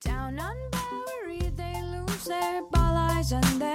[0.00, 3.73] Down on Bowery, they lose their ball eyes and their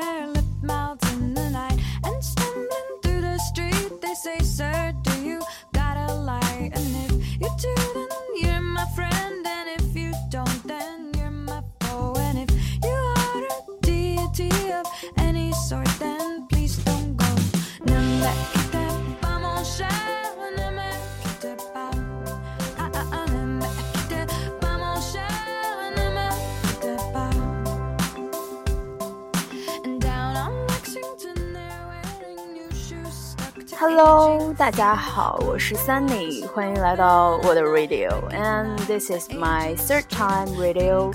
[34.01, 41.13] Hello，大家好，我是 Sunny，欢迎来到我的 Radio，and this is my third time radio。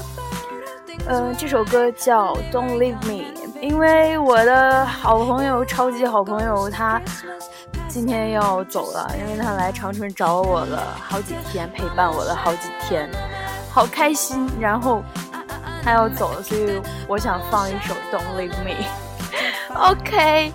[1.07, 3.25] 呃，这首歌叫 Don't Leave Me，
[3.63, 7.01] 因为我的好朋友，超级好朋友，他
[7.89, 13.09] 今天要走了，因为他来长春找我了好几天，陪伴我了好几天，
[13.73, 14.47] 好开心。
[14.61, 15.03] 然后
[15.83, 18.85] 他要走了，所以我想放一首 Don't Leave Me。
[19.75, 20.53] OK，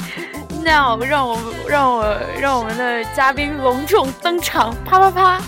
[0.62, 1.08] 那让我们
[1.68, 2.06] 让我
[2.40, 5.42] 让我们的嘉宾隆重登场，啪啪啪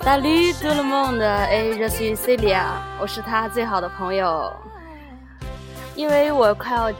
[0.00, 2.64] ！Salut tout le monde, et je suis Celia，
[2.98, 4.52] 我是他最好的朋友。
[5.94, 6.90] 因为我快要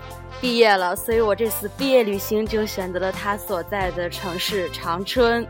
[0.40, 5.46] 毕业了，所以我这次毕业旅行就选择了他所在的城市长春。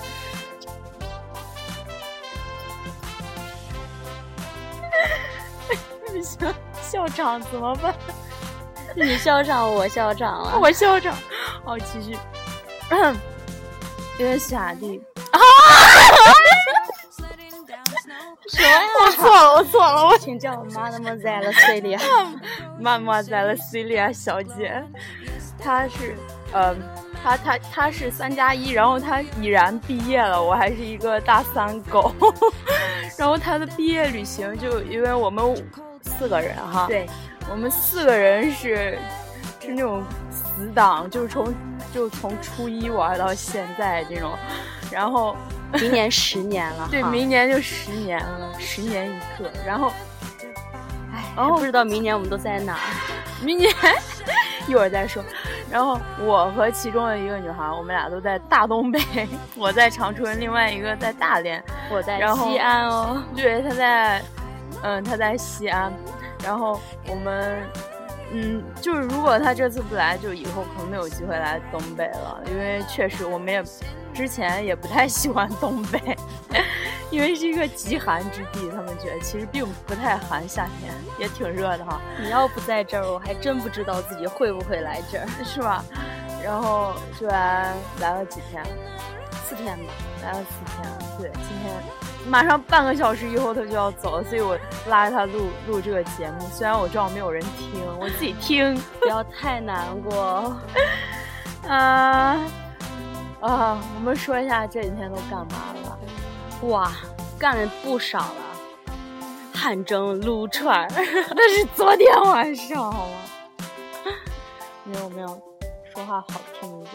[6.22, 6.46] 笑
[6.80, 7.94] 笑场怎么办？
[8.96, 10.58] 你笑场，我笑场了。
[10.58, 11.14] 我笑场。
[11.64, 12.16] 好，继续。
[14.18, 15.00] 有点傻弟，
[18.50, 18.68] 什么
[19.06, 21.98] 我错了，我错了，我请叫我妈那么在了 Celia。
[22.78, 24.84] 妈妈在了 Celia 小姐，
[25.58, 26.14] 她是，
[26.52, 26.76] 呃，
[27.22, 32.12] 她她她是三加一，然后她已然毕业了，我还是一个大三狗，
[33.16, 35.56] 然后她的毕业旅行就因为我们五
[36.02, 37.08] 四个人哈，对，
[37.50, 38.96] 我们四个人是
[39.60, 41.52] 是那种死党，就是从
[41.92, 44.30] 就从初一玩到现在这种，
[44.90, 45.36] 然后
[45.72, 46.86] 明年十年了。
[46.92, 49.92] 对明年就十年了，十年一刻，然后
[51.12, 52.78] 哎，然后不知道明年我们都在哪儿。
[53.44, 53.72] 明年
[54.66, 55.24] 一会儿再说。
[55.70, 59.00] 然后我和其中的一个女孩，我们俩都在大东北，
[59.56, 61.62] 我在长春，另外一个在大连。
[61.90, 63.22] 我在西安哦。
[63.34, 64.22] 对，她在，
[64.82, 65.92] 嗯，她在西安。
[66.42, 67.62] 然后我们，
[68.32, 73.62] 嗯，就是如果他这次不来，就以后可能没有机会来东北了，因为确实我们也
[74.12, 76.16] 之前也不太喜欢东北，
[77.10, 82.00] 因为是一个极寒之地，他们觉得其实并不太寒，夏天也挺热的哈。
[82.20, 85.26] 你要不在这儿，我还真不知道自己会不会来这儿。
[85.44, 85.84] 是吧？
[86.42, 88.64] 然后居然来了几天，
[89.44, 89.92] 四天吧。
[90.22, 90.88] 来了四天。
[91.18, 91.74] 对，今天
[92.28, 94.58] 马上半个小时以后他就要走了，所以我
[94.88, 96.40] 拉着他录录这个节目。
[96.52, 98.76] 虽然我知道没有人听，我自己听。
[99.00, 100.56] 不要太难过。
[101.66, 102.38] 啊
[103.40, 103.82] 啊！
[103.94, 105.98] 我们说一下这几天都干嘛了？
[106.68, 106.92] 哇，
[107.38, 108.34] 干了不少了。
[109.54, 113.16] 汗蒸撸串儿，那是昨天晚上好吗？
[114.84, 115.42] 没有没有，
[115.94, 116.94] 说话好听一点，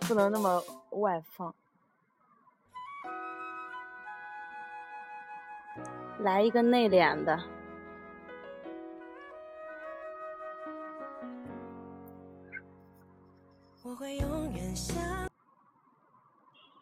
[0.00, 1.54] 不能那么外放。
[6.20, 7.38] 来一个内敛的。
[13.82, 14.96] 我会永远想。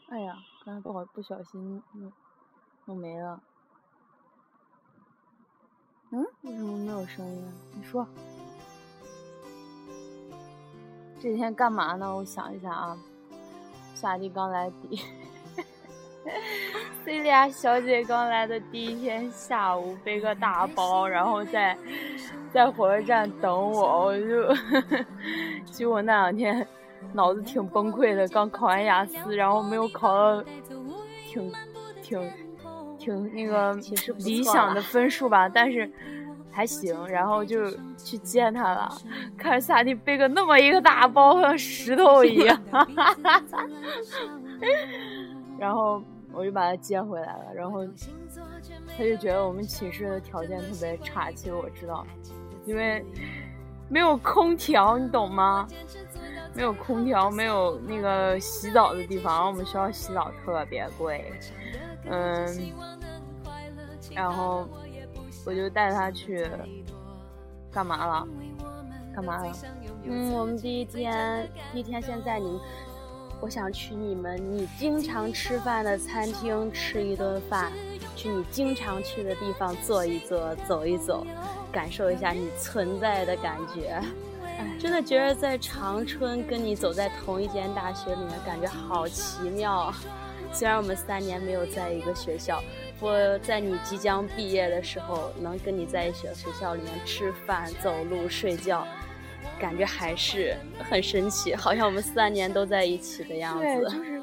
[0.09, 2.13] 哎呀，刚才不好不小心弄
[2.87, 3.41] 弄没了。
[6.11, 7.45] 嗯，为什么没有声音？
[7.75, 8.07] 你说，
[11.17, 12.17] 这几天干嘛呢？
[12.17, 12.99] 我想一下啊，
[13.95, 15.01] 夏蒂刚来第
[17.07, 21.79] ，C 利亚小姐刚来的第一天下午背个大包，然后在
[22.53, 24.53] 在火车站等我，我就
[25.71, 26.67] 结果那两天
[27.13, 30.43] 脑子挺崩溃的，刚考完雅思，然后没有考到
[31.29, 31.53] 挺
[32.03, 32.21] 挺
[32.99, 33.73] 挺那个
[34.19, 35.89] 理想的分数吧，但是
[36.51, 38.91] 还行，然后就去接她了，
[39.39, 42.61] 看萨蒂背个那么一个大包，像石头一样，
[45.57, 46.03] 然后
[46.37, 47.85] 我就把他接回来了，然后
[48.97, 52.07] 他就觉得我们寝室的条件特别差，其实我知道，
[52.67, 53.05] 因为
[53.89, 55.67] 没有空调，你懂吗？
[56.55, 61.33] 没有空调，没有那个洗澡的地方，然后我们学校洗澡特别贵，
[62.05, 62.73] 嗯，
[64.15, 64.69] 然后
[65.45, 66.47] 我就带他去
[67.71, 68.29] 干嘛了？
[69.15, 69.53] 干嘛了？
[70.05, 72.61] 嗯，我们第一天，第一天先在你们，
[73.41, 77.71] 我想去你们你经常吃饭的餐厅吃一顿饭，
[78.17, 81.27] 去你经常去的地方坐一坐，走一走，
[81.71, 84.01] 感受一下你存在的感觉。
[84.81, 89.93] 真的觉得在长春跟你走在同一间大学里面，感觉好奇妙。
[90.51, 92.63] 虽然我们三年没有在一个学校，
[93.01, 98.87] 我在你即将毕业的时候，能跟你在一起的学校里面吃饭、走路、睡觉，
[99.59, 100.57] 感觉还是
[100.89, 103.97] 很神奇，好像我们三年都在一起的样对，子。
[103.97, 104.23] 就是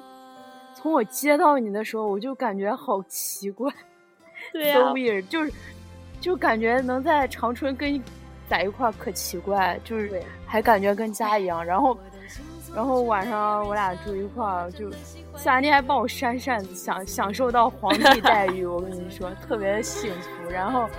[0.75, 3.71] 从我接到你的时候，我就感觉好奇怪
[4.51, 5.51] 对啊，so weird，就是
[6.19, 8.01] 就感觉能在长春跟你
[8.49, 11.63] 在一块儿可奇怪，就是还感觉跟家一样。
[11.63, 11.97] 然后，
[12.75, 14.91] 然后晚上我俩住一块儿，就
[15.37, 18.65] 夏天还帮我扇扇子，享享受到皇帝待遇。
[18.65, 20.49] 我跟你说，特别幸福。
[20.51, 20.89] 然后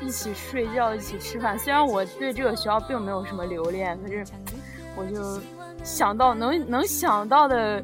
[0.00, 1.58] 一起睡觉，一起吃饭。
[1.58, 4.24] 虽然我对这个学校并没有什么留恋，可是
[4.96, 5.40] 我就
[5.84, 7.82] 想到能能想到的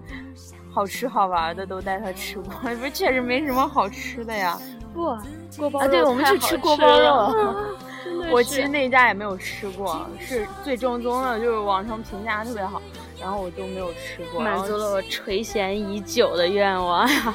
[0.73, 4.59] 好吃好玩的都带他吃过， 不是确实没什么好吃的呀。
[4.95, 5.17] 不，
[5.57, 7.57] 锅包啊，肉对，我们去吃锅包肉。
[8.31, 12.81] 我其实那家也没有吃过，是最正宗的，就是网上评价特别好，
[13.21, 14.41] 然后我都没有吃过。
[14.41, 17.35] 满足了我垂涎已久的愿望呀。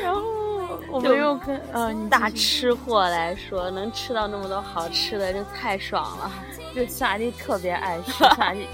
[0.00, 0.20] 然后
[0.92, 6.30] 我就们又跟呃大吃货来说，能吃到那么多好吃的，就太爽了。
[6.74, 8.66] 对苏雅弟特别爱吃苏雅弟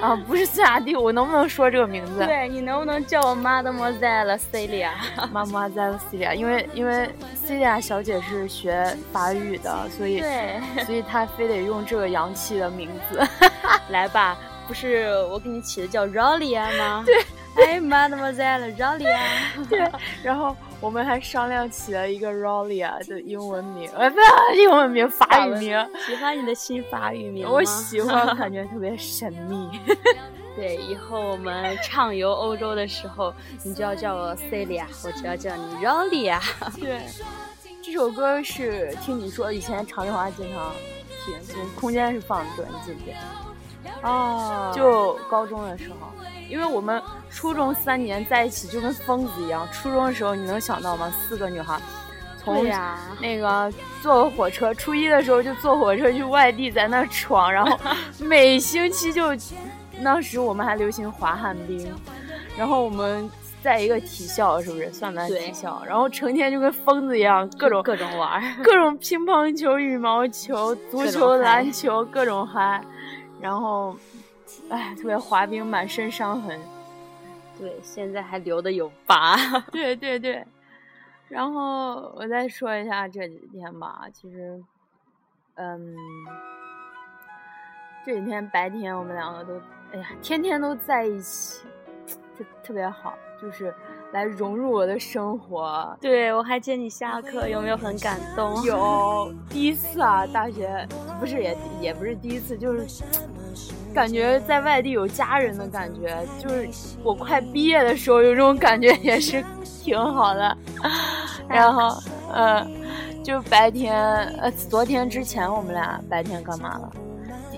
[0.00, 2.24] 啊，不是苏雅弟，我能不能说这个名字？
[2.24, 4.92] 对你能不能叫我 Mademoiselle Celia？
[5.32, 7.10] 妈妈在 Celia，因为因为
[7.44, 13.20] Celia 小姐是学法语的，所以对，所以她非得用这个洋气的名字。
[13.90, 14.38] 来吧，
[14.68, 17.04] 不是我给你起的叫 Rolia 吗？
[17.04, 19.18] 对，哎，Mademoiselle Rolia。
[19.68, 19.90] 对，
[20.22, 25.90] 然后我们还商量起了一个 Rolia 的英文名，呃，不是英文名，法语名。
[26.06, 27.52] 喜欢你的新法语名吗？
[27.52, 29.68] 我喜欢，感觉 特别神秘。
[30.56, 33.32] 对，以后我们畅游欧洲的时候，
[33.62, 36.40] 你就要叫我 Celia，我就要叫你 Rolia。
[36.80, 37.02] 对，
[37.82, 40.72] 这首歌是听你说以前常丽华经常
[41.24, 43.16] 听，从空间是放的歌，你记不记得？
[44.02, 46.10] 哦就高中的时候，
[46.50, 47.00] 因为我们
[47.30, 49.66] 初中三年在一起就跟疯子一样。
[49.72, 51.10] 初中的时候你能想到吗？
[51.10, 51.80] 四个女孩，
[52.42, 52.66] 从
[53.20, 57.78] 那个坐火车，初一的时候就坐火车去外地，在那儿闯，然后
[58.18, 59.30] 每星期就，
[60.04, 61.90] 当时我们还流行滑旱冰，
[62.58, 63.30] 然后我们。
[63.62, 65.82] 在一个体校是不是算在对体校？
[65.86, 68.42] 然后成天就跟疯子一样，各种各种玩。
[68.62, 72.82] 各种乒乓球、羽毛球、 足球、篮球，各种嗨。
[73.38, 73.94] 然后，
[74.70, 76.58] 哎，特别滑冰，满身伤痕。
[77.58, 79.36] 对，现在还留的有疤。
[79.70, 80.42] 对对对。
[81.28, 84.60] 然后我再说一下这几天吧，其实，
[85.54, 85.94] 嗯，
[88.04, 89.60] 这几天白天我们两个都，
[89.92, 91.66] 哎呀，天天都在一起，
[92.38, 93.72] 就特别好，就是
[94.12, 95.96] 来融入我的生活。
[96.00, 98.60] 对，我还接你下课，有没有很感动？
[98.64, 100.84] 有第一次啊，大学
[101.20, 103.04] 不是也也不是第一次，就是
[103.92, 106.68] 感觉在外地有家人的感觉，就是
[107.02, 109.44] 我快毕业的时候有这种感觉，也是
[109.82, 110.56] 挺好的。
[111.48, 112.00] 然后，
[112.32, 112.66] 呃，
[113.24, 113.96] 就白天，
[114.38, 116.90] 呃，昨天之前我们俩白天干嘛了？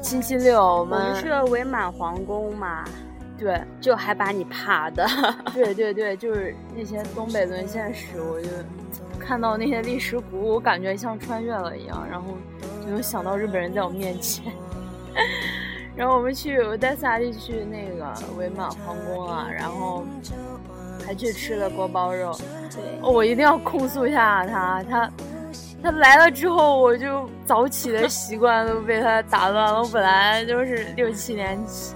[0.01, 2.83] 星期六我们去了伪满皇宫嘛，
[3.39, 5.07] 对就还把你怕的。
[5.55, 8.49] 对对对，就是那些东北沦陷史，我就
[9.19, 12.29] 看到那些历史古物，我感觉像穿越了一样，然后
[12.83, 14.53] 就能想到日本人在我面前。
[15.95, 20.05] 然后我们去，我带萨利去那个伪满皇宫啊，然后
[21.07, 22.35] 还去吃了锅包肉。
[23.03, 25.11] 我一定要控诉一下他，他
[25.83, 29.83] 他来了之后，我就早起的 习惯都被他打乱了。
[29.83, 31.95] 我本来就是六七点起，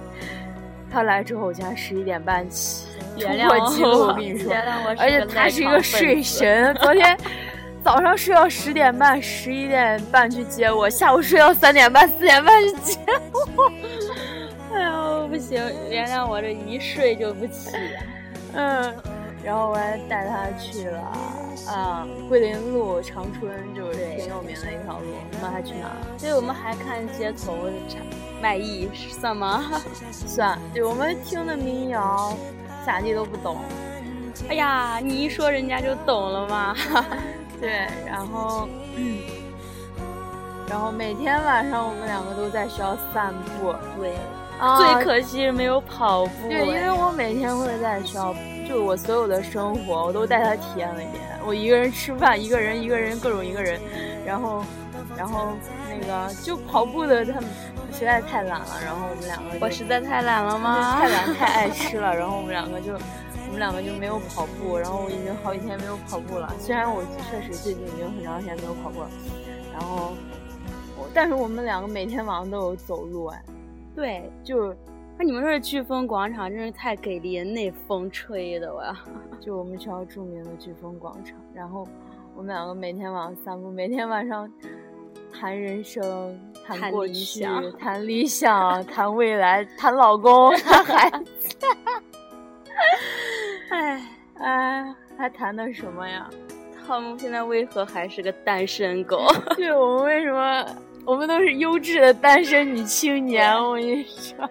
[0.91, 2.85] 他来之后我竟然十一点半起，
[3.15, 3.49] 突原谅。
[3.49, 4.53] 我我跟你说，
[4.99, 7.17] 而且个他是一个睡神，昨天。
[7.87, 12.99] 早上睡到十点半，十一点半去接我；下午睡到三点半、四点半去接
[13.31, 13.71] 我。
[14.75, 17.71] 哎呦，不行，原谅我这一睡就不起。
[18.51, 18.93] 嗯，
[19.41, 20.99] 然后我还带他去了
[21.69, 25.05] 啊、桂林路长春，就是对挺有名的一条路。
[25.31, 26.07] 我们还去哪儿了？
[26.19, 27.69] 所以我们还看街头
[28.41, 29.63] 卖艺，算吗？
[30.11, 32.35] 算，对我们听的民谣，
[32.85, 33.61] 咋地都不懂。
[34.49, 36.75] 哎呀，你一说人家就懂了嘛。
[37.59, 39.19] 对，然后，嗯，
[40.69, 43.73] 然后每天晚上我们两个都在学校散步。
[43.99, 44.13] 对，
[44.59, 46.49] 啊最可惜是没有跑步。
[46.49, 48.33] 对，因为哎我每天会在学校，
[48.67, 51.23] 就是我所有的生活，我都带他体验了一遍。
[51.45, 53.79] 我一个人吃饭，一个人，一个人，各种一个人，
[54.25, 54.63] 然后，
[55.15, 55.53] 然后
[55.89, 57.49] 那个就跑步的他们，
[57.93, 60.97] 实在太懒了，然后我们两个我实在太懒了吗？
[60.99, 62.99] 太懒太爱吃了，然后我们两个就我
[63.57, 66.53] 们两个就没有跑步，然后我已经好几天没有跑步了。
[66.59, 69.09] 虽然我确实最近已经很长时间没有跑步了，
[69.73, 70.13] 然后
[70.95, 73.43] 我但是我们两个每天晚上都有走路哎，
[73.95, 74.71] 对，就
[75.17, 78.95] 那你们这飓风广场真是太给力，那风吹的我呀！
[79.41, 81.83] 就我们学校著名的飓风广场，然后
[82.35, 84.47] 我们两个每天晚上散步，每天晚上
[85.33, 87.43] 谈人生、谈过去、
[87.79, 91.57] 谈理想、谈未来、谈老公、 谈孩子。
[93.71, 94.01] 哎
[94.39, 96.29] 哎，还谈的什么呀？
[96.87, 99.27] 他们现在为何还是个单身狗？
[99.57, 100.65] 对我们为什么？
[101.05, 104.49] 我们都是优质的单身女青年，我跟你说。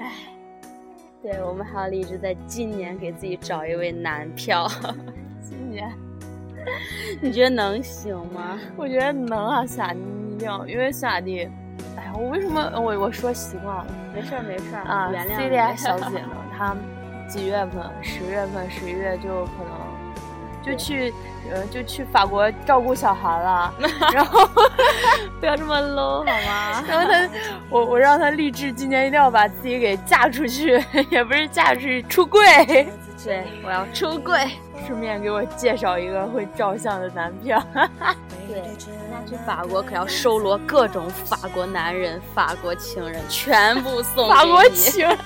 [0.00, 0.10] 哎
[1.22, 4.68] 对我们还要立志在今年给自己找一位男票。
[5.40, 5.90] 今年，
[7.22, 8.60] 你觉得能行吗？
[8.76, 11.48] 我觉得能啊，夏弟，一定要，因为夏弟，
[11.96, 13.86] 哎呀，我为什么我我说习惯了？
[14.14, 15.08] 没事儿没事儿啊。
[15.10, 15.36] 原谅
[15.74, 16.76] C 小姐呢，她
[17.28, 17.82] 几月份？
[18.02, 19.94] 十月份、十一月就可能。
[20.64, 21.12] 就去，
[21.52, 23.74] 呃，就去法国照顾小孩了，
[24.14, 24.48] 然后
[25.38, 26.82] 不要这么 low 好吗？
[26.88, 27.28] 然后他，
[27.68, 32.40] 我我让他立志，今年一定要把自己给嫁出去，也不是嫁出去，出柜。
[33.22, 34.52] 对，我要出柜，
[34.86, 37.62] 顺便给我介绍一个会照相的男票。
[38.48, 38.62] 对，
[39.10, 45.18] 那去法国可要收罗各种法国男人、法国情人，全部送法国情人。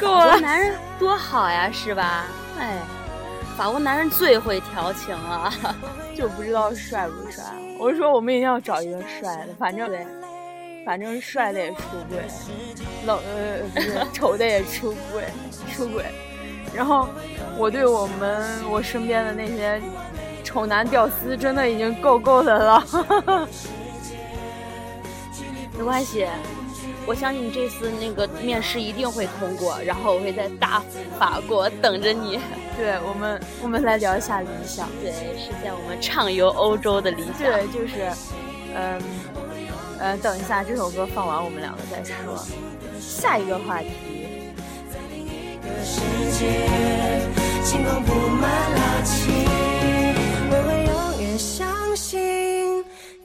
[0.00, 2.26] 法国男人多好呀，是吧？
[2.58, 2.78] 哎，
[3.56, 5.52] 法国男人最会调情了，
[6.16, 7.44] 就不知道帅不帅。
[7.78, 9.90] 我说我们一定要找一个帅的，反正
[10.84, 12.22] 反正帅的也出轨，
[13.06, 15.24] 冷呃不是 丑的也出轨，
[15.72, 16.04] 出轨。
[16.74, 17.08] 然后
[17.56, 19.80] 我对我们我身边的那些
[20.44, 22.84] 丑男屌丝真的已经够够的了，
[25.76, 26.26] 没关系。
[27.10, 30.80] 我相信你这次那个面试一定会通过，然后我会在大
[31.18, 32.38] 法国等着你。
[32.78, 37.38] 对我们，我们来聊一下理想，对，实现我们畅游欧洲的理想。
[37.38, 38.08] 对，就是，
[38.76, 39.02] 嗯，
[39.98, 42.46] 呃，等一下这首歌放完，我们两个再说
[43.00, 43.88] 下一个话题。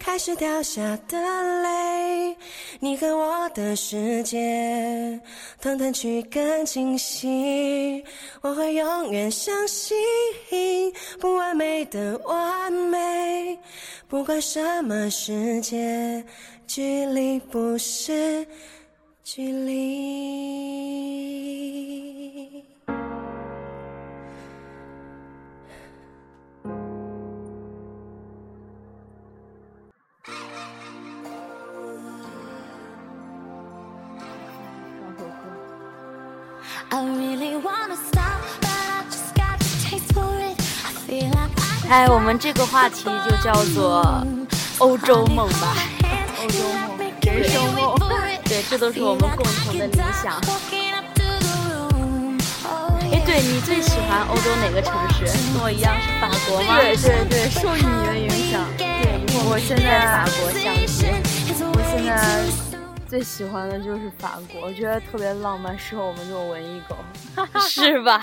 [0.05, 1.17] 开始掉下的
[1.63, 2.37] 泪，
[2.79, 5.19] 你和我的世界，
[5.59, 8.05] 团团去更清晰。
[8.41, 9.97] 我会永远相信
[11.19, 13.57] 不完美的完美，
[14.07, 16.23] 不管什么世界，
[16.67, 18.45] 距离不是
[19.23, 19.75] 距离。
[41.89, 44.25] 哎，我们这个话题就叫做
[44.77, 45.75] 欧洲梦吧，
[46.41, 47.95] 欧洲梦，人生梦，
[48.47, 50.39] 对，这都是我们共同的理想。
[53.11, 55.25] 哎，对你最喜欢欧洲哪个城市？
[55.53, 56.77] 跟我一样是法国吗？
[56.79, 58.63] 对对对，受你的影响。
[58.77, 61.11] 对，我现在法国相亲，
[61.73, 62.64] 我现在。
[63.07, 66.97] 最喜欢的就是法国，我觉得特别浪漫，适合我们这种文艺狗，
[67.61, 68.21] 是吧？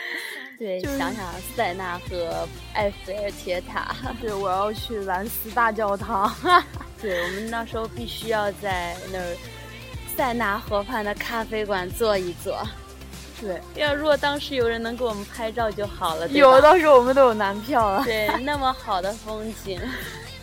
[0.58, 1.24] 对，想想
[1.56, 6.32] 塞纳和、埃菲尔铁塔，对，我要去兰斯大教堂。
[7.00, 9.36] 对，我们那时候必须要在那儿
[10.16, 12.60] 塞纳河畔的咖啡馆坐一坐。
[13.40, 16.26] 对，要如果当时有人能给我们拍照就好了。
[16.28, 18.04] 有，到时候我们都有男票了。
[18.04, 19.80] 对，那么好的风景，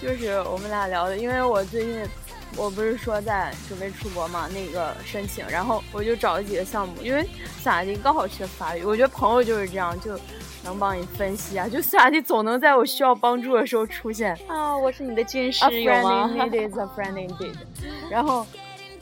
[0.01, 2.09] 就是我们俩聊的，因为我最近。
[2.57, 7.27] 我不是说在准备出国嘛，那个申请，然后我就找了几个项目，因为
[7.61, 10.17] 斯雅迪刚好学法语，我觉得朋友就是这样，就
[10.63, 17.55] 能帮你分析啊，就斯雅迪总能在我需要帮助的时候出现 啊，我是你的军师有吗？A friend indeed is a friend indeed。
[18.09, 18.47] 然后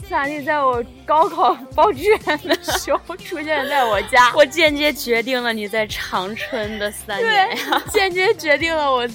[0.08, 9.08] 斯雅迪在我高考报志愿的时候出现在我家， 我间接决定了你在长春的三年呀，间接决定了我，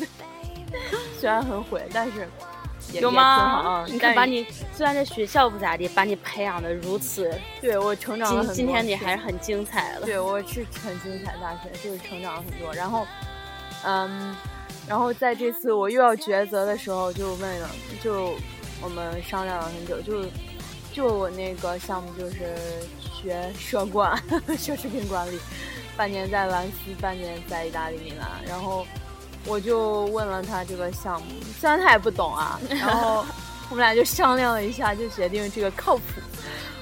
[1.20, 2.28] 虽然很毁，但是。
[2.94, 3.84] 有吗？
[3.86, 7.30] 你看，把你虽然这学校不咋地，把你培养的如此，
[7.60, 8.54] 对我成长了很多。
[8.54, 10.06] 今天你还是很精彩了。
[10.06, 12.72] 对，我是很精彩，大学就是成长了很多。
[12.74, 13.06] 然后，
[13.84, 14.34] 嗯，
[14.88, 17.68] 然后在这次我又要抉择的时候，就问了，
[18.02, 18.34] 就
[18.80, 20.24] 我们商量了很久，就
[20.92, 22.56] 就我那个项目就是
[23.12, 24.16] 学社管，
[24.56, 25.38] 奢侈品管理，
[25.96, 28.86] 半年在兰斯，半年在意大利米兰，然后。
[29.46, 31.28] 我就问了他这个项目，
[31.58, 33.24] 虽然他也不懂啊， 然后
[33.70, 36.02] 我们俩就商量了一下，就决定这个靠谱。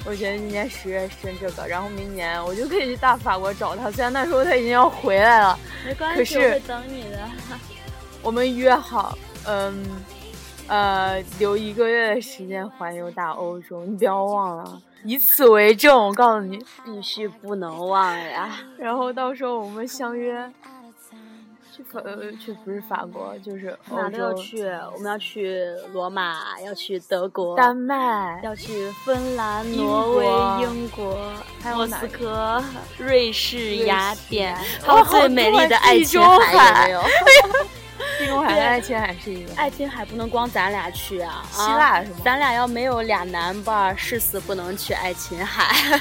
[0.05, 3.91] 我觉得今年十月申这个，然后明年我就可以去大法国找他。
[3.91, 7.19] 虽然那时候他已经要回来了，没关系，我会等你的。
[8.23, 9.85] 我们约好，嗯，
[10.69, 16.07] 呃，留一个月的时间环游大欧洲，你不要忘了，以此为证。
[16.07, 18.59] 我告诉你，必须不能忘呀！
[18.79, 20.49] 然后到时候我们相约
[21.77, 24.63] 去法，呃，去不是法国，就是欧哪都要、去，
[24.95, 30.25] 我们要去罗马，要去德国，丹麦，要去芬兰、挪威、
[30.63, 31.19] 英国、
[31.63, 32.65] 还有莫斯科、
[32.97, 37.09] 瑞士、雅典，还有最美丽的爱琴海，有没
[37.43, 37.67] 有？
[38.19, 39.55] 地中海和 爱琴海是一个。
[39.57, 46.01] 爱琴海不能光咱俩去啊，希腊是吗啊咱俩要没有俩男伴儿，誓死不能去爱琴海。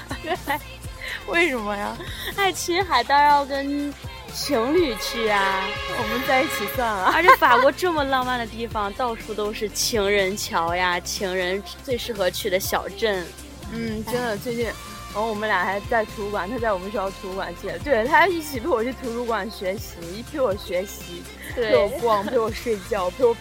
[1.27, 1.97] 为什么呀？
[2.37, 3.93] 爱琴海当然要跟
[4.35, 5.65] 情侣去啊，
[5.97, 7.05] 我们在一起算了。
[7.15, 13.25] 而且法国这么浪漫的地方，到处都是情人桥呀，情人最适合去的小镇。
[13.71, 21.23] 嗯，真的，最近，然后我们俩还在图书馆，他在我们学校图书馆借，对他还一起陪我去图书馆学习，一陪我学习，
[21.55, 23.33] 陪我逛，陪我睡觉，陪我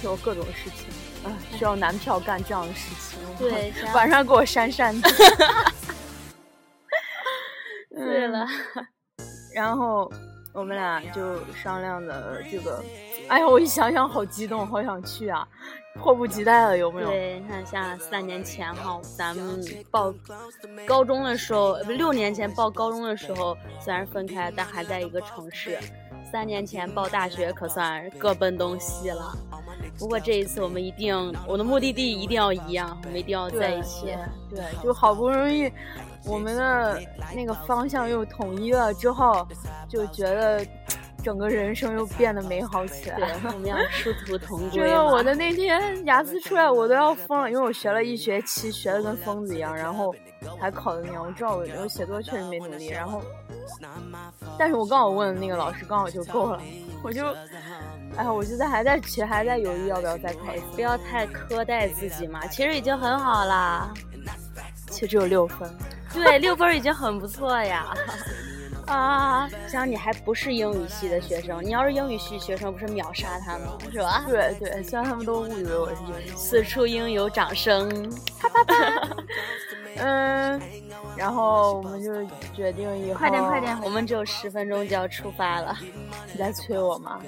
[0.00, 1.30] 陪我各种事情。
[1.30, 3.18] 啊，需要男票干这样的事情。
[3.38, 5.08] 对晚上给我扇扇子。
[7.94, 8.46] 对了，
[9.54, 10.10] 然后
[10.52, 12.82] 我们俩就商量的这个，
[13.28, 15.46] 哎呀，我一想想好激动，好想去啊，
[15.94, 17.08] 迫不及待了，有没有？
[17.08, 20.12] 对，你看像三年前哈，咱们报
[20.86, 25.78] 高中的时候，呃不六年前报高中的时候，虽然分开，但还在一个城市。
[26.30, 29.36] 三年前报大学可算各奔东西了。
[29.98, 31.14] 不过这一次我们一定，
[31.46, 34.06] 我的目的地一定要一样，我们一定要在一起。
[34.48, 35.70] 对，对就好不容易
[36.24, 37.00] 我们的
[37.34, 39.46] 那个方向又统一了之后，
[39.88, 40.64] 就觉得
[41.22, 50.14] 整个人生又变得美好起来了。，我们要殊途同归真的，我的那天雅思出来我都要疯了，因为我学了一学期，学的跟疯子一样，然后
[50.60, 53.22] 还考的鸟照，我我写作确实没努力，然后，
[54.58, 56.60] 但是我刚好问那个老师，刚好就够了，
[57.02, 57.26] 我就，
[58.16, 63.92] 哎呀，我就在还在其实还在犹豫要不要再考一次，不要太苛待自己嘛，其实已经很好啦。
[64.88, 65.68] 其实只有六分
[66.24, 67.94] 对，六分已经很不错呀。
[68.86, 74.24] 啊，像你还不是英语系的学生，你要是英语系学生，不是秒杀他们是吧？
[74.28, 76.34] 对对，虽然他们都误以为我是英语系。
[76.34, 78.12] 此处应有掌声。
[79.96, 80.60] 嗯，
[81.16, 82.12] 然后我们就
[82.54, 85.78] 决定以后快点快点，我们只有十分钟就要出发了。
[86.32, 87.20] 你在催我吗？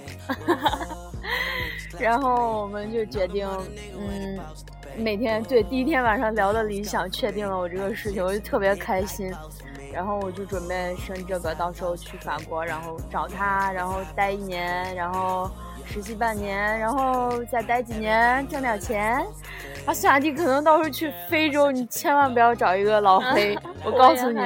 [1.98, 3.48] 然后我们就决定，
[3.96, 4.38] 嗯，
[4.96, 9.32] 每天对第一天晚上聊的理想确定了我这个事情，我就特别开心。
[9.92, 15.48] 然后我就准备申这个，到时候去法国，然后找他，然后待一年，然后
[15.86, 19.24] 实习半年，然后再待几年，挣点钱。
[19.86, 24.40] 啊，夏弟可能到时候去非洲，你千万不要找一个老黑， 我告诉你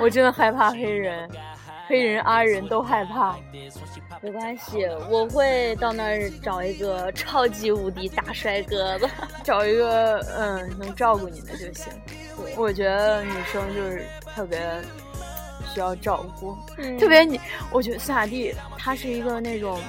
[0.00, 1.28] 我真的害怕黑人，
[1.88, 3.34] 黑人、阿人都害怕。
[4.22, 9.10] 没关系，我会到那儿找一个超级无敌大帅哥的。
[9.42, 11.92] 找一个嗯能照顾你的就行。
[12.56, 14.04] 我觉得女生就是
[14.34, 14.60] 特别
[15.74, 17.40] 需要照顾，嗯特别你，
[17.72, 19.80] 我觉得萨蒂他是一个那种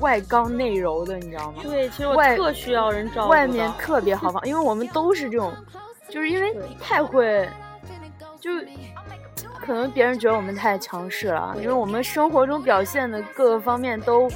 [0.00, 1.62] 外刚内柔的，你知道吗？
[1.62, 3.28] 对，其实我外特需要人照顾的。
[3.28, 5.52] 外面特别豪放，因为我们都是这种，
[6.08, 7.48] 就是因为太会，
[8.40, 8.50] 就
[9.68, 14.26] 可能别人觉得我们太强势了，因为我们生活中表现的各个方面都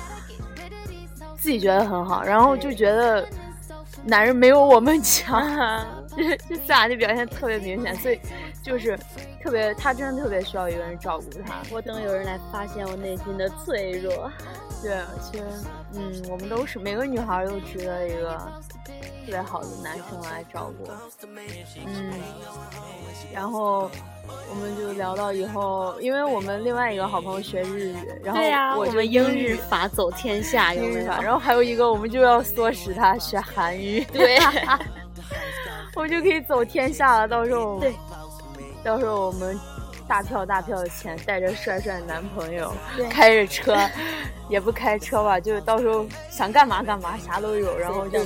[1.38, 3.26] 自己觉得很好，然后就觉得
[4.04, 5.42] 男人没有我们强，
[6.14, 8.20] 就就咱俩的表现特别明显，所以
[8.62, 8.94] 就是
[9.42, 11.62] 特别，他真的特别需要一个人照顾他。
[11.72, 14.30] 我等有人来发现我内心的脆弱。
[14.82, 15.44] 对，其实，
[15.94, 18.36] 嗯，我们都是每个女孩都值得一个
[19.24, 20.90] 特别好的男生来照顾。
[21.86, 22.12] 嗯，
[23.32, 23.90] 然后
[24.50, 30.92] 我们就聊到以后，因为我们另外一个好朋友学日语，然后对呀、我们英日日法走天下，有没有？
[30.92, 34.38] 英日法，然后还有一个我们就要唆使他学韩语， 对，
[35.94, 37.26] 我们就可以走天下了。
[37.26, 37.94] 到时候，对，
[38.84, 39.58] 到时候我们
[40.06, 42.72] 大票大票的钱，带着帅帅男朋友，
[43.10, 43.76] 开着车，
[44.48, 48.22] 也不开车吧，就是到时候想干嘛干嘛，啥都有，然后就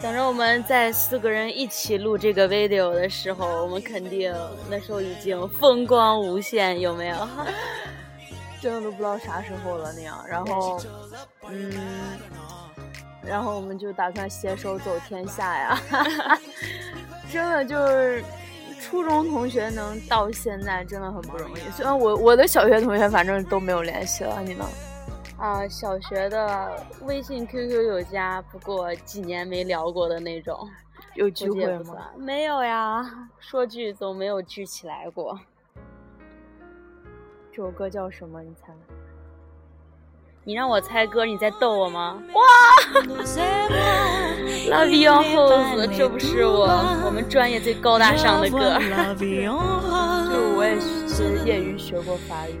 [0.00, 4.34] 等着我们在四个人一起录这个 video 的时候，我们肯定
[4.70, 7.28] 那时候已经风光无限，有没有？
[8.60, 10.24] 真的都不知道啥时候了那样。
[10.28, 10.80] 然后，
[11.48, 11.72] 嗯，
[13.22, 15.80] 然后我们就打算携手走天下呀，
[17.32, 18.22] 真的就是。
[18.78, 24.64] 初中同学能到现在真的很不容易，虽然我我的小学同学反正都没有联系了，你呢？
[25.38, 30.68] 啊，小学的微信、QQ 有加，不过几年没聊过的那种。
[31.14, 31.94] 有聚会吗？
[32.16, 35.38] 没有呀，说聚都没有聚起来过。
[37.52, 38.42] 这首歌叫什么？
[38.42, 38.72] 你猜？
[40.44, 42.22] 你让我猜歌，你在逗我吗？
[42.34, 42.40] 哇！
[44.66, 46.66] Love y o u r House，这不是我
[47.04, 48.58] 我们专业最高大上的歌。
[49.18, 49.24] 就
[50.56, 52.60] 我也是业余学过法语，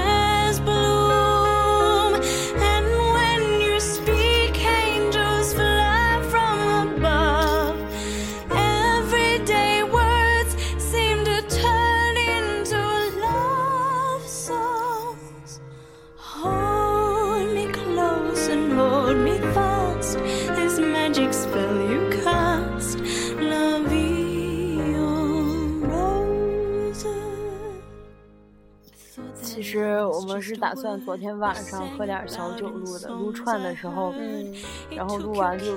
[30.61, 34.55] 打算昨天晚上喝点小酒录的，撸串的时候，嗯，
[34.91, 35.75] 然后录完就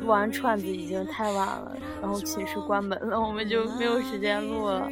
[0.00, 4.88] 录完串子已经太晚了，然后寝室关门了，我们就没有时间录了。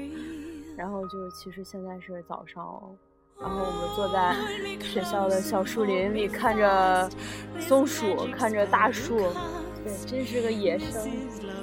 [0.78, 2.90] 然后就其实现在是早上，哦，
[3.38, 4.34] 然后我们坐在
[4.80, 7.10] 学校的小树林里，看着
[7.60, 9.18] 松鼠，看着大树，
[9.84, 11.12] 对，真是个野生森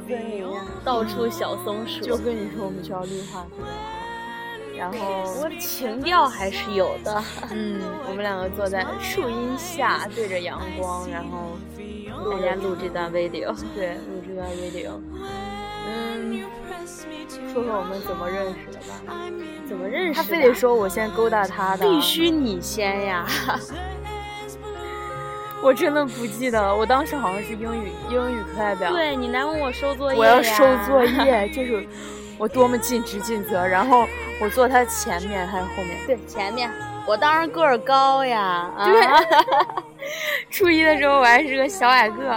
[0.08, 2.02] 林呀，到处小松鼠。
[2.02, 3.95] 就跟你说，我们学校绿化特别好。
[4.78, 11.58] 然后情调还是有的，嗯， 我们两个坐在树荫下，对着阳光，然后
[12.32, 15.00] 大家录这段 video，对，录这段 video，
[15.88, 16.44] 嗯，
[17.54, 19.02] 说说我们怎么认识的吧？
[19.68, 20.14] 怎么认识？
[20.14, 23.26] 他非得说我先勾搭他的，必须你先呀！
[25.64, 31.88] 我真的不记得了，我当时好像是英语英语课代表，对你来问我收作业，我要收作业，就是。
[32.38, 34.06] 我多么尽职尽责，然后
[34.42, 35.98] 我坐他前面还是后面？
[36.06, 36.70] 对，前面。
[37.08, 38.72] 我当时个儿高呀。
[38.86, 38.96] 对。
[40.52, 42.32] 初一的时候我还是个小矮个。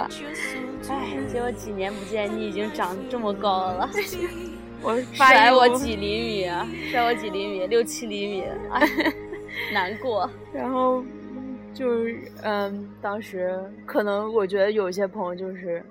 [0.89, 3.89] 哎，结果几年不见，你已经长这么高了。
[4.81, 6.67] 我甩我几厘米啊？
[6.89, 7.67] 甩我几厘米？
[7.67, 8.43] 六七厘米。
[8.71, 8.87] 哎，
[9.73, 10.29] 难过。
[10.53, 11.03] 然后
[11.73, 15.83] 就是嗯，当时可能我觉得有些朋友就是。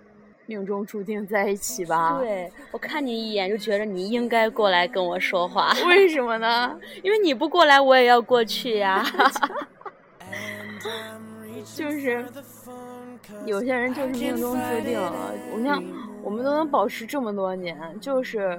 [0.48, 2.16] 命中注定在一起吧？
[2.24, 5.74] 对，我看你一眼就觉得你应该过来跟我说话。
[5.86, 6.74] 为什么呢？
[7.02, 9.04] 因为你不过来，我也要过去呀。
[11.76, 12.24] 就是
[13.44, 14.98] 有些人就是命中注定。
[15.52, 15.84] 我像
[16.22, 18.58] 我们都能保持这么多年，就是。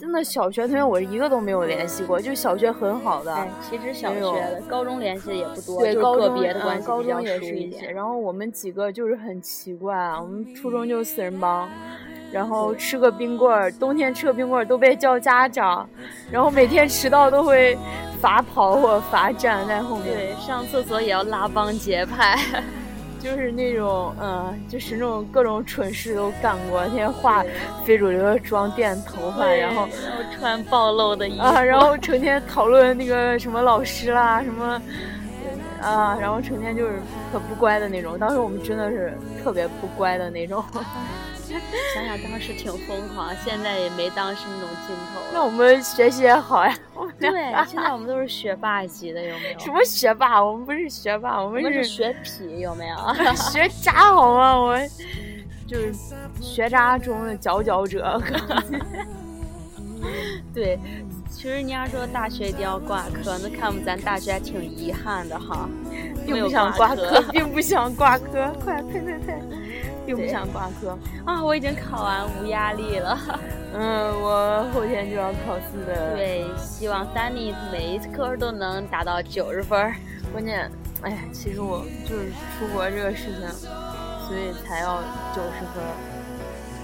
[0.00, 3.46] 真的，小学同学我一个都没有联系过，就小学很好的。
[3.60, 7.90] 其实小学的，高中联系的也不多，对，个别的关系高中也是一些。
[7.90, 11.68] 然后我们几个就是很奇怪，我们初中就四人帮，
[12.32, 15.86] 然后吃个冰棍儿，冬天吃个冰棍儿都被叫家长，
[16.30, 17.76] 然后每天迟到都会
[18.20, 20.06] 罚跑或罚站在后面。
[20.16, 22.38] 对，上厕所也要拉帮结派。
[23.20, 27.44] 就是那种，嗯，就是那种各种蠢事都干过，天天化
[27.84, 34.82] 非主流的妆垫头发，然后然后穿暴露的衣服，啊，然后成天讨论那个什么老师啦，什么，
[35.80, 36.94] 啊，然后成天就是
[37.32, 38.18] 可不乖的那种。
[38.18, 40.64] 当时我们真的是特别不乖的那种。
[41.94, 45.20] 想想当时挺疯狂，现在也没当时那种劲头。
[45.32, 46.74] 那我们学习也好呀。
[47.18, 47.30] 对，
[47.66, 49.58] 现在我们都是学霸级的，有没有？
[49.58, 50.42] 什么学霸？
[50.42, 52.96] 我们不是学霸，我们是学痞，有没有？
[53.34, 54.58] 学渣好吗？
[54.58, 54.78] 我
[55.66, 55.92] 就是
[56.40, 58.20] 学渣中的佼佼者。
[60.54, 60.78] 对，
[61.30, 65.68] 其实你要说大学一定要挂科，那看我们咱大学还挺遗憾的哈，
[66.26, 69.34] 并不想挂科，并不想挂科，快退退退。
[70.10, 71.42] 并不想挂科啊！
[71.42, 73.16] 我已经考完，无压力了。
[73.72, 76.16] 嗯，我后天就要考试的。
[76.16, 79.94] 对，希望三妮每一科都能达到九十分。
[80.32, 80.68] 关键，
[81.02, 83.48] 哎呀，其实我就是出国这个事情，
[84.26, 85.00] 所以才要
[85.32, 85.84] 九十分。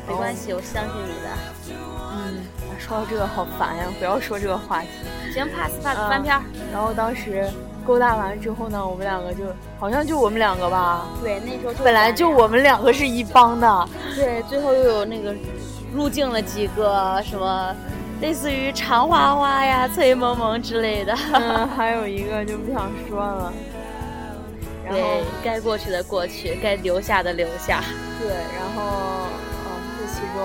[0.06, 1.76] 没关系，我相信你的。
[2.12, 2.44] 嗯，
[2.78, 3.86] 说到这个好烦呀！
[3.98, 4.88] 不要说这个话题。
[5.34, 6.40] 行，pass pass 翻篇。
[6.72, 7.50] 然后当时。
[7.86, 9.44] 勾搭完之后呢，我们两个就
[9.78, 11.06] 好像就我们两个吧。
[11.22, 13.88] 对，那时候本来就我们两个是一帮的。
[14.14, 15.34] 对，最后又有那个
[15.94, 17.74] 入境了几个什么，
[18.20, 21.14] 类似于长花花呀、崔萌萌之类的。
[21.32, 23.52] 嗯，还有一个就不想说了。
[24.88, 27.82] 对，该过去的过去，该留下的留下。
[28.20, 29.26] 对，然后
[29.66, 30.42] 嗯，这其中，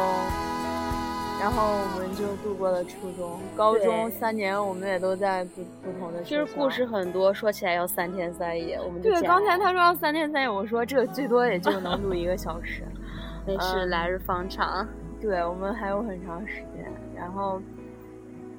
[1.41, 6.21] 然后我们就度过了初中、高中三年，我们也都在不不同的。
[6.21, 9.09] 其实故事很多，说起来要三天三夜，我们就。
[9.09, 12.83] 对，刚才他说要三天三夜，我说这最多也就能录一个小时。
[13.47, 14.87] 没事，来日方长。
[15.19, 16.85] 对我们还有很长时间。
[17.15, 17.59] 然后，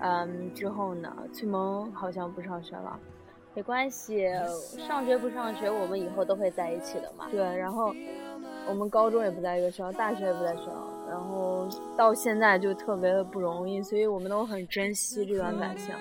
[0.01, 1.09] 嗯，之后呢？
[1.33, 2.99] 崔萌好像不上学了。
[3.55, 4.29] 没关系，
[4.89, 7.27] 上学不上学，我们以后都会在一起的嘛。
[7.31, 7.95] 对，然后
[8.69, 10.73] 我们高中也不在一个学校，大学也不在学校，
[11.09, 11.52] 然后
[11.97, 15.95] 到现在就特别的不容易，所以我们都很珍惜这段感情。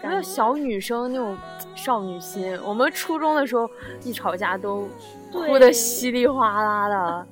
[0.00, 1.36] 感觉小女生那种
[1.74, 3.68] 少女心，我们初中的时候
[4.04, 4.88] 一吵架都
[5.32, 7.26] 哭的稀里哗啦的。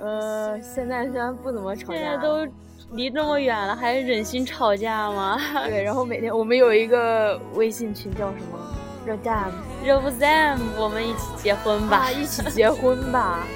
[0.00, 2.44] 呃，现在虽然不怎么吵架，现在都
[2.92, 5.38] 离这么远了，还忍心吵架吗？
[5.66, 8.58] 对，然后每天 我们有一个微信群，叫什么？
[9.06, 9.50] 热 dam，
[9.84, 13.46] 热不 dam，我们一起结婚吧，一起结婚吧。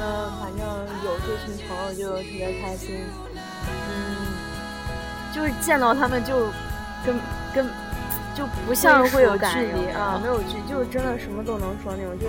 [0.00, 0.53] 嗯，反正有
[1.26, 3.00] 这群朋友就特别开心。
[3.66, 3.94] 嗯，
[5.32, 6.52] 就是见到他们就
[7.04, 7.18] 跟
[7.54, 7.66] 跟
[8.34, 12.26] 就不像会有距离啊，没有距，就是真的什么都能说那种，就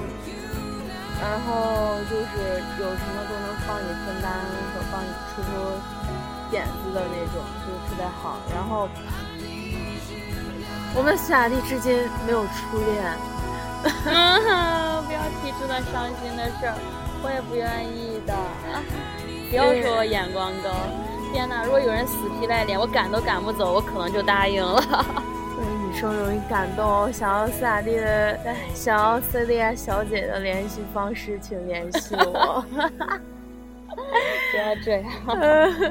[1.22, 4.32] 然后就是有什么都能帮你分担
[4.74, 5.50] 和帮你出出
[6.50, 8.40] 点子的那种，就特别好。
[8.54, 8.90] 然后。
[10.98, 13.04] 我们夏弟至今没有初恋，
[13.84, 16.80] 不要提这段伤心的事儿，
[17.26, 18.36] 我也不愿意的。
[19.50, 20.70] 不要说我眼光高，
[21.34, 21.64] 天哪！
[21.64, 24.80] 如果有人死皮赖脸，我赶都赶不走，我可能就答应了。
[24.82, 28.38] 所以女生容易感动，想要夏弟的，
[28.76, 32.64] 想要 C 莉亚小姐的联系方式，请联系我。
[33.96, 35.12] 不要这样，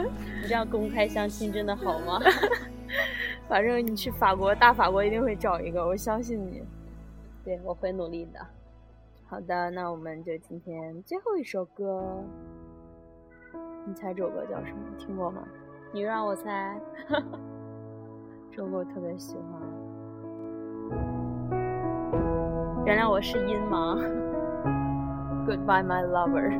[0.40, 2.20] 你这样公开相亲真的好吗？
[3.48, 6.62] 反正你去法国，大法国一定会找一个，我相信你。
[7.44, 8.40] 对，我会努力的。
[9.34, 12.22] 好的，那我们就今天最后一首歌，
[13.84, 14.78] 你猜这首歌叫什么？
[14.96, 15.42] 听过吗？
[15.90, 16.80] 你让我猜。
[18.52, 19.60] 这首歌我特别喜欢。
[22.86, 23.98] 原谅我是音盲。
[25.48, 26.52] Goodbye, my lover.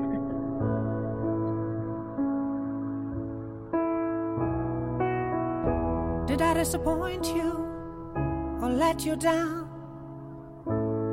[6.26, 7.68] Did I disappoint you
[8.60, 9.63] or let you down?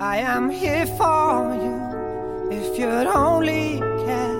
[0.00, 4.38] I am here for you if you'd only care.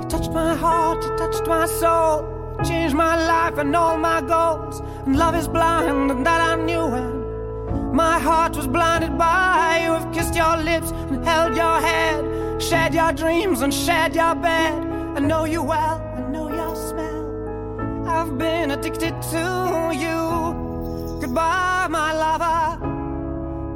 [0.00, 2.22] You touched my heart, you touched my soul,
[2.64, 4.80] changed my life and all my goals.
[5.06, 9.94] And love is blind, and that I knew when my heart was blinded by you.
[9.94, 14.72] Have kissed your lips and held your head, shared your dreams and shared your bed.
[15.16, 18.06] I know you well, I know your smell.
[18.08, 21.18] I've been addicted to you.
[21.20, 22.57] Goodbye, my lover.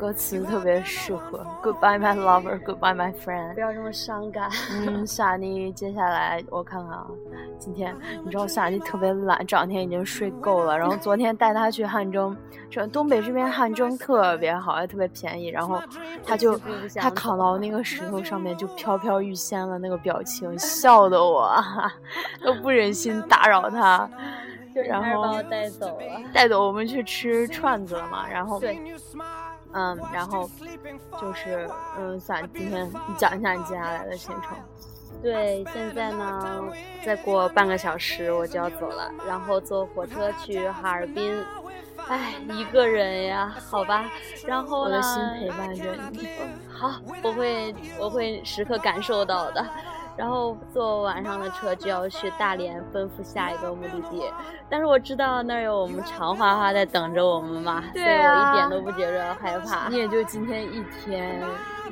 [0.00, 3.52] 歌词特别适合，Goodbye my lover，Goodbye my friend。
[3.52, 4.48] 不要这么伤感。
[4.86, 7.06] 嗯，夏妮，接下来我看看啊，
[7.58, 10.78] 今天你知道夏妮特别懒，这两天已经睡够了。
[10.78, 12.34] 然后昨天带她去汗蒸，
[12.70, 15.48] 这东北这边汗蒸特别好，还特别便宜。
[15.48, 15.78] 然后
[16.24, 16.58] 她就
[16.96, 21.54] 她躺到那个石头上面就飘飘欲仙了，那个表情笑得我
[22.42, 24.08] 都不忍心打扰她。
[24.72, 28.26] 然后把我带走了，带走我们去吃串子了嘛。
[28.26, 28.80] 然后对。
[29.72, 30.48] 嗯，然后
[31.20, 34.56] 就是嗯，想今天讲一下你接下来的行程。
[35.22, 36.64] 对，现在呢，
[37.04, 41.44] 再过半个小时我就要走了，然后坐火车去哈尔滨。
[42.08, 44.10] 哎，一个人呀，好吧。
[44.46, 44.96] 然后呢？
[44.96, 46.28] 我的心陪伴着你。
[46.68, 49.64] 好，我会我会时刻感受到的。
[50.16, 54.22] 然后坐晚上的车就要去大连，奔赴下一个目的地。
[54.68, 59.88] 但是我知道那儿有我们常花花在等着我们嘛，所以我一点都不觉着害怕。
[59.88, 61.42] 你也就今天一天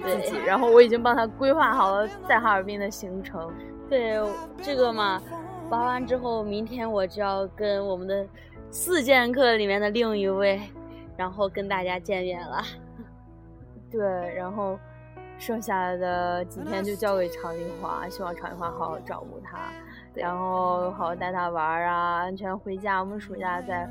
[0.02, 3.50] 自己，然后我已经帮他规划好了在哈尔滨的行程。
[3.88, 4.20] 对，
[4.62, 5.20] 这个嘛，
[5.70, 8.26] 拔完之后，明天我就要跟我们的
[8.70, 10.60] 四剑客里面的另一位，
[11.16, 12.62] 然后跟大家见面了。
[13.90, 14.00] 对，
[14.34, 14.78] 然后。
[15.38, 19.58] 剩下的几天就交给常丽华，希望常丽华好好照顾他。
[20.14, 22.98] 然后好好带他玩儿啊，安全回家。
[22.98, 23.88] 我们暑假在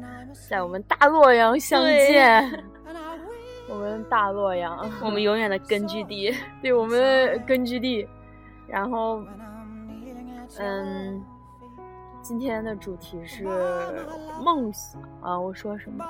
[0.49, 2.63] 在我们大洛阳相见，
[3.69, 8.05] 我们大洛阳，我们永远的根据地， 对我们的根据地。
[8.67, 9.23] 然后，
[10.59, 11.23] 嗯，
[12.21, 13.45] 今天的主题是
[14.43, 16.05] 梦想啊，我说什么？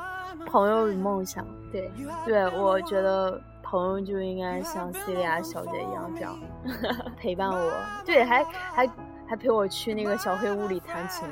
[0.48, 1.46] 朋友与梦想。
[1.72, 1.92] 对，
[2.26, 6.40] 对我觉得朋友就应该像 C 利亚小姐一样这样
[7.20, 7.74] 陪伴我，
[8.06, 8.90] 对，还还
[9.28, 11.28] 还陪我去那个小黑屋里弹琴，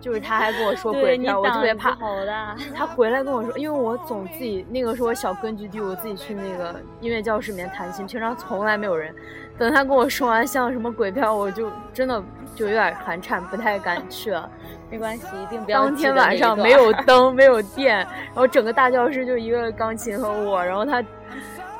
[0.00, 1.94] 就是他还跟我说鬼片，我特别怕。
[1.96, 2.56] 好的。
[2.74, 9.14] 他回来跟我说，因为我总自己那个是我小根据地，我自己去那个音乐教室里面弹琴，平常从来没有人。
[9.58, 12.22] 等他跟我说完像什么鬼片，我就真的
[12.54, 14.48] 就有点寒颤，不太敢去了。
[14.88, 15.84] 没关系，一定不要。
[15.84, 21.02] 当天晚上没有 灯，没有电，然后整个大教室就一个钢琴和我，然后他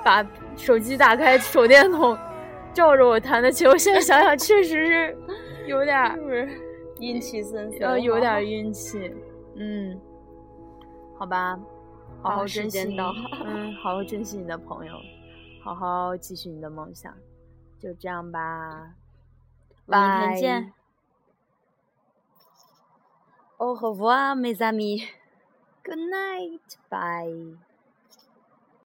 [0.05, 0.25] 把
[0.57, 2.17] 手机打开，手电筒
[2.73, 3.69] 照着我弹的琴。
[3.69, 5.19] 我现在 想想，确实是
[5.67, 6.49] 有点是不是
[6.99, 7.89] 阴气森森？
[7.89, 9.15] 呃，有点阴气。
[9.57, 10.01] 嗯，
[11.19, 11.59] 好吧，
[12.23, 12.97] 好好珍惜，
[13.45, 14.95] 嗯，好好珍惜你的朋友，
[15.63, 17.13] 好好继续你的梦想，
[17.81, 18.95] 就这样吧，
[19.87, 20.73] 明天见。
[23.59, 25.03] Au revoir, mes amis.
[25.83, 26.61] Good night.
[26.89, 27.68] Bye.